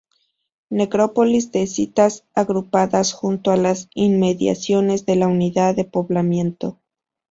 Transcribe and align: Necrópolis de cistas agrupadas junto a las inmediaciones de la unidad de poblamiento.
Necrópolis 0.71 1.51
de 1.51 1.67
cistas 1.67 2.25
agrupadas 2.33 3.11
junto 3.13 3.51
a 3.51 3.55
las 3.55 3.87
inmediaciones 3.93 5.05
de 5.05 5.15
la 5.15 5.27
unidad 5.27 5.75
de 5.75 5.85
poblamiento. 5.85 6.79